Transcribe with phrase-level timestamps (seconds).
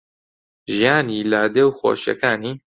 [0.75, 2.53] ژیانی لادێ و خۆشییەکانی